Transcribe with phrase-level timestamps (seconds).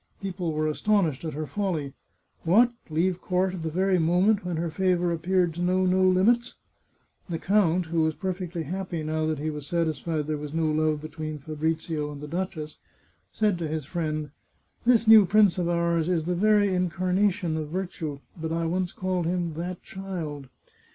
[0.19, 1.93] People were astonished at her folly."
[2.43, 2.73] What!
[2.89, 6.55] Leave court at the very moment when her favour appeared to know no limits!"
[7.29, 11.01] The count, who was perfectly happy now that he was satisfied there was no love
[11.01, 12.79] between Fabrizio and the duchess,
[13.31, 14.31] said to his friend:"
[14.87, 18.91] This new prince of ours is the very in carnation of virtue, but I once
[18.93, 20.49] called him' that child.'